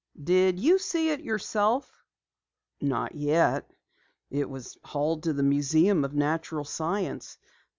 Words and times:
"Did 0.23 0.59
you 0.59 0.79
see 0.79 1.11
it 1.11 1.19
yourself?" 1.21 2.03
"Not 2.81 3.13
yet. 3.13 3.69
It 4.31 4.49
was 4.49 4.75
hauled 4.83 5.21
to 5.25 5.33
the 5.33 5.43
Museum 5.43 6.03
of 6.03 6.15
Natural 6.15 6.65
Science. 6.65 7.37